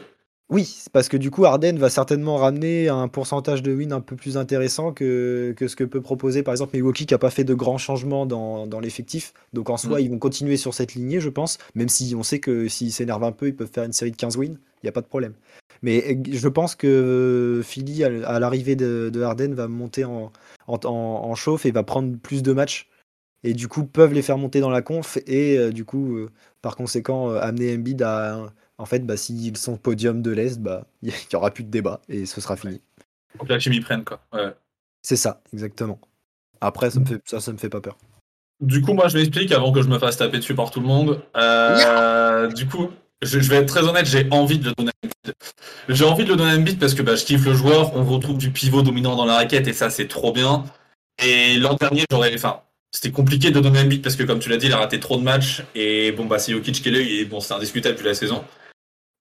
[0.51, 4.17] Oui, parce que du coup, Arden va certainement ramener un pourcentage de win un peu
[4.17, 7.45] plus intéressant que, que ce que peut proposer par exemple Milwaukee qui n'a pas fait
[7.45, 9.33] de grands changements dans, dans l'effectif.
[9.53, 10.03] Donc en soi, mm.
[10.03, 13.23] ils vont continuer sur cette lignée, je pense, même si on sait que s'ils s'énervent
[13.23, 15.07] un peu, ils peuvent faire une série de 15 wins, il n'y a pas de
[15.07, 15.35] problème.
[15.81, 20.31] Mais je pense que Philly, à l'arrivée de, de, Harden, va monter en,
[20.67, 22.89] en, en, chauffe et va prendre plus de matchs.
[23.43, 26.29] Et du coup, peuvent les faire monter dans la conf et euh, du coup, euh,
[26.61, 30.85] par conséquent, euh, amener Embiid à en fait, bah, s'ils sont podium de l'Est, bah,
[31.01, 32.81] il n'y aura plus de débat et ce sera fini.
[33.37, 34.21] Faut que la chimie prenne, quoi.
[35.01, 35.99] C'est ça, exactement.
[36.59, 37.97] Après, ça me, fait, ça, ça me fait pas peur.
[38.59, 40.85] Du coup, moi, je m'explique avant que je me fasse taper dessus par tout le
[40.85, 41.23] monde.
[41.35, 42.89] Euh, du coup,
[43.21, 45.35] je, vais être très honnête, j'ai envie de le donner à Embiid.
[45.89, 48.03] J'ai envie de le donner à Embiid parce que bah, je kiffe le joueur, on
[48.03, 50.63] retrouve du pivot dominant dans la raquette et ça, c'est trop bien.
[51.23, 52.33] Et l'an dernier, j'aurais.
[52.33, 54.77] Enfin, c'était compliqué de donner un Embiid parce que, comme tu l'as dit, il a
[54.77, 55.63] raté trop de matchs.
[55.75, 58.43] Et bon, bah, c'est Jokic qui est et bon, c'est indiscutable depuis la saison.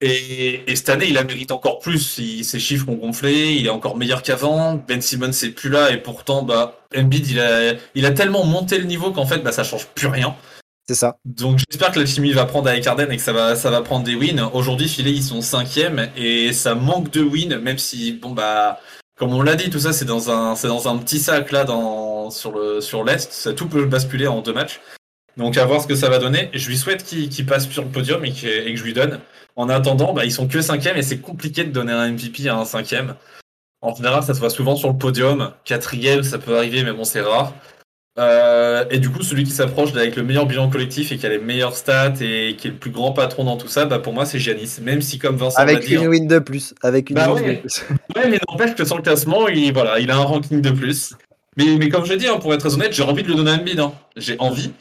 [0.03, 1.99] Et, cette année, il a mérite encore plus.
[2.43, 4.75] ses chiffres ont gonflé, il est encore meilleur qu'avant.
[4.89, 8.79] Ben Simmons c'est plus là et pourtant, bah, Embiid, il a, il a tellement monté
[8.79, 10.35] le niveau qu'en fait, bah, ça change plus rien.
[11.25, 13.83] Donc j'espère que la chimie va prendre avec Arden et que ça va, ça va
[13.83, 14.51] prendre des wins.
[14.53, 18.81] Aujourd'hui, Philly, ils sont cinquième et ça manque de wins, même si, bon, bah,
[19.17, 22.31] comme on l'a dit, tout ça, c'est dans un, dans un petit sac là, dans,
[22.31, 23.33] sur le, sur l'Est.
[23.33, 24.81] Ça tout peut basculer en deux matchs.
[25.37, 26.51] Donc à voir ce que ça va donner.
[26.55, 29.21] Je lui souhaite qu'il passe sur le podium et, que je lui donne.
[29.57, 32.57] En attendant, bah, ils sont que cinquième et c'est compliqué de donner un MVP à
[32.57, 33.15] un cinquième.
[33.83, 35.53] En général, ça se voit souvent sur le podium.
[35.65, 37.55] Quatrième, ça peut arriver, mais bon, c'est rare.
[38.19, 41.29] Euh, et du coup, celui qui s'approche avec le meilleur bilan collectif et qui a
[41.29, 44.13] les meilleures stats et qui est le plus grand patron dans tout ça, bah pour
[44.13, 44.79] moi, c'est Giannis.
[44.83, 46.75] Même si, comme Vincent Avec une win de plus.
[46.83, 47.57] Avec une bah ouais.
[47.57, 47.85] de plus.
[48.17, 51.15] ouais, mais n'empêche que sur le classement, il, voilà, il a un ranking de plus.
[51.57, 53.35] Mais, mais comme je l'ai dit, hein, pour être très honnête, j'ai envie de le
[53.35, 53.79] donner à Embiid.
[53.79, 53.93] Hein.
[54.17, 54.73] J'ai envie.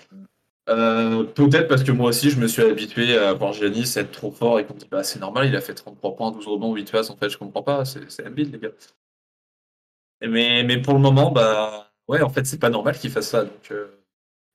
[0.67, 4.31] Euh, peut-être parce que moi aussi, je me suis habitué à voir Giannis être trop
[4.31, 6.91] fort et qu'on dit bah c'est normal, il a fait 33 points, 12 rebonds, 8
[6.91, 7.09] passes.
[7.09, 8.69] En fait, je comprends pas, c'est Embiid, les gars.
[10.27, 13.45] Mais, mais pour le moment, bah ouais, en fait, c'est pas normal qu'il fasse ça.
[13.45, 13.87] Donc, euh,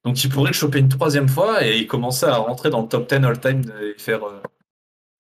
[0.05, 3.09] donc il pourrait le choper une troisième fois et commencer à rentrer dans le top
[3.09, 4.25] 10 all-time et faire.
[4.25, 4.43] Euh,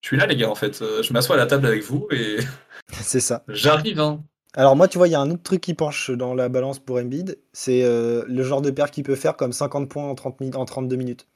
[0.02, 0.78] je suis là, les gars, en fait.
[0.78, 2.36] Je m'assois à la table avec vous et.
[2.92, 3.42] c'est ça.
[3.48, 4.22] J'arrive, hein.
[4.56, 6.78] Alors moi, tu vois, il y a un autre truc qui penche dans la balance
[6.78, 10.14] pour Embiid, c'est euh, le genre de paire qu'il peut faire comme 50 points en,
[10.14, 11.26] 30 en 32 minutes.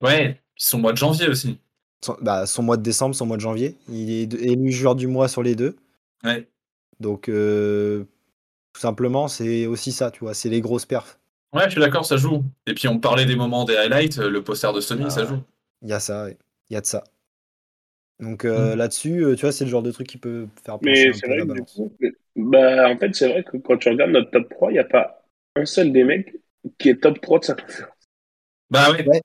[0.00, 1.58] Ouais, son mois de janvier aussi.
[2.02, 3.76] Son, bah, son mois de décembre, son mois de janvier.
[3.88, 5.76] Il est élu joueur du mois sur les deux.
[6.24, 6.48] Ouais.
[7.00, 8.04] Donc, euh,
[8.72, 11.18] tout simplement, c'est aussi ça, tu vois, c'est les grosses perfs.
[11.52, 12.42] Ouais, je suis d'accord, ça joue.
[12.66, 15.42] Et puis on parlait des moments des highlights, le poster de Sony, ça ah, joue.
[15.82, 17.04] Il y a ça, il y a de ça.
[18.20, 18.78] Donc euh, mmh.
[18.78, 21.80] là-dessus, tu vois, c'est le genre de truc qui peut faire peu la balance.
[22.36, 24.84] Bah, en fait, c'est vrai que quand tu regardes notre top 3, il n'y a
[24.84, 25.22] pas
[25.56, 26.34] un seul des mecs
[26.78, 27.92] qui est top 3 de sa conférence.
[28.70, 29.04] Bah oui.
[29.06, 29.20] Ouais.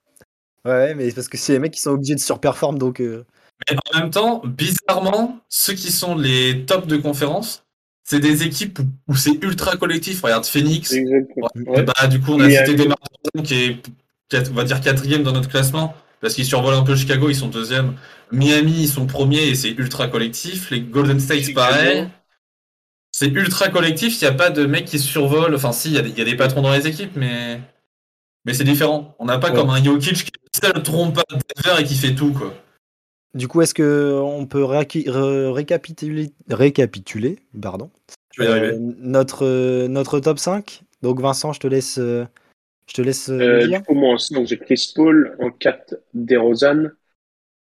[0.64, 3.00] ouais, mais parce que c'est les mecs qui sont obligés de surperformer, donc.
[3.00, 3.24] Euh.
[3.68, 7.64] Mais en même temps, bizarrement, ceux qui sont les tops de conférence,
[8.08, 10.22] c'est des équipes où, c'est ultra collectif.
[10.22, 10.94] Regarde Phoenix.
[11.54, 12.88] Bah, du coup, on a cité des
[13.42, 17.28] qui est, on va dire, quatrième dans notre classement, parce qu'ils survolent un peu Chicago,
[17.28, 17.94] ils sont deuxième.
[18.32, 20.70] Miami, ils sont premiers et c'est ultra collectif.
[20.70, 22.08] Les Golden State, pareil
[23.10, 25.54] c'est ultra collectif, il n'y a pas de mecs qui survolent.
[25.56, 27.60] Enfin, si, il y, a des patrons dans les équipes, mais,
[28.44, 29.16] mais c'est différent.
[29.18, 32.14] On n'a pas comme un Jokic qui est le seul trompe Denver et qui fait
[32.14, 32.54] tout, quoi.
[33.38, 37.88] Du coup, est-ce qu'on peut récapituler, récapituler pardon,
[38.40, 41.98] euh, notre, notre top 5 Donc, Vincent, je te laisse.
[41.98, 43.78] Je te laisse euh, dire.
[43.78, 46.88] Du coup, moi, en j'ai Chris Paul, en 4, DeRozan,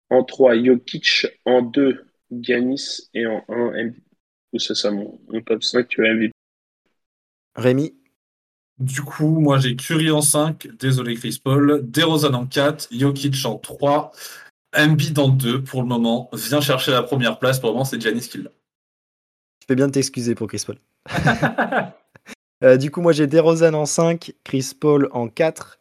[0.09, 3.91] en 3, Jokic, en 2, Giannis et en 1,
[4.57, 6.31] c'est ça mon, top 5 tu as MVP.
[7.55, 7.93] Rémi?
[8.79, 13.57] Du coup, moi j'ai Curry en 5, désolé Chris Paul, DeRozan en 4, Jokic en
[13.57, 14.13] 3,
[14.75, 16.29] Embiid en 2 pour le moment.
[16.33, 18.51] Viens chercher la première place, pour le moment c'est Giannis qui l'a.
[19.61, 20.77] Je fais bien de t'excuser pour Chris Paul.
[22.61, 25.79] Euh, du coup, moi j'ai DeRozan en 5, Chris Paul en 4,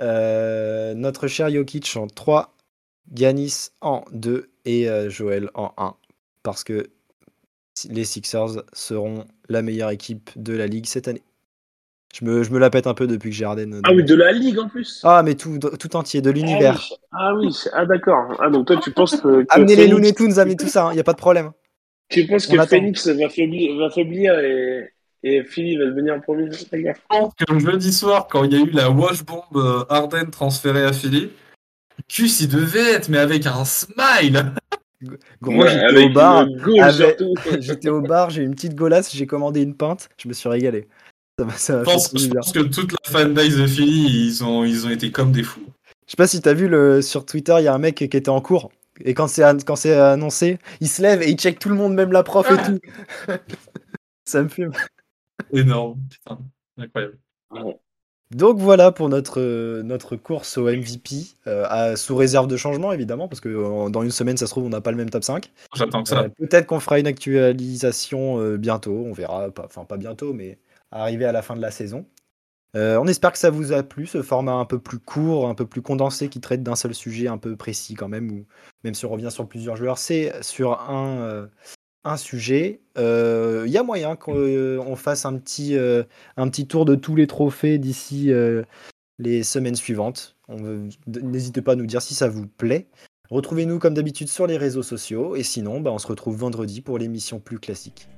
[0.00, 2.54] euh, notre cher Jokic en 3,
[3.12, 5.96] Giannis en 2 et euh, Joël en 1.
[6.44, 6.90] Parce que
[7.88, 11.24] les Sixers seront la meilleure équipe de la ligue cette année.
[12.12, 13.80] Je me, je me la pète un peu depuis que j'ai Harden.
[13.84, 16.82] Ah oui, de la ligue en plus Ah, mais tout, tout entier, de l'univers.
[17.10, 18.36] Ah oui, ah, d'accord.
[18.38, 19.46] Ah, donc toi, tu penses que.
[19.48, 21.52] Amenez les Looney Tunes, amenez tout ça, il hein, n'y a pas de problème.
[22.10, 27.58] Tu penses que Phoenix va faiblir, va faiblir et, et Philly va devenir premier que
[27.58, 31.30] jeudi soir, quand il y a eu la wash bomb euh, Harden transférée à Philly,
[32.08, 34.52] Cus, il devait être, mais avec un smile
[35.40, 36.46] Gros, j'étais au bar.
[37.60, 40.86] J'étais au bar, j'ai une petite golasse, j'ai commandé une pinte, je me suis régalé.
[41.38, 42.08] Je, pense,
[42.52, 45.62] que toute la fanbase de Philly, ils ont, ils ont été comme des fous.
[46.06, 48.04] Je sais pas si t'as vu le, sur Twitter, il y a un mec qui
[48.04, 48.70] était en cours.
[49.00, 51.94] Et quand c'est quand c'est annoncé, il se lève et il check tout le monde,
[51.94, 52.78] même la prof et tout.
[54.24, 54.72] Ça me fume.
[55.52, 56.38] Énorme, putain,
[56.78, 57.18] incroyable.
[58.30, 61.16] Donc voilà pour notre, euh, notre course au MVP,
[61.46, 64.64] euh, sous réserve de changement évidemment, parce que euh, dans une semaine, ça se trouve,
[64.64, 65.50] on n'a pas le même top 5.
[65.74, 66.28] J'attends que ça.
[66.38, 70.58] Peut-être qu'on fera une actualisation bientôt, on verra, enfin pas bientôt, mais
[70.92, 72.06] arriver à la fin de la saison.
[72.74, 75.66] on espère que ça vous a plu, ce format un peu plus court, un peu
[75.66, 78.46] plus condensé, qui traite d'un seul sujet un peu précis quand même, ou
[78.84, 81.48] même si on revient sur plusieurs joueurs, c'est sur un,
[82.04, 82.80] un sujet.
[82.96, 86.02] Il euh, y a moyen qu'on euh, fasse un petit, euh,
[86.36, 88.30] un petit tour de tous les trophées d'ici
[89.18, 90.36] les semaines suivantes.
[91.06, 92.88] N'hésitez pas à nous dire si ça vous plaît.
[93.30, 95.36] Retrouvez-nous comme d'habitude sur les réseaux sociaux.
[95.36, 98.08] Et sinon, bah, on se retrouve vendredi pour l'émission plus classique.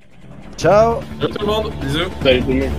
[0.57, 1.01] Ciao.
[1.21, 2.11] Ciao tout le monde, bisous.
[2.23, 2.71] Salut tout le monde.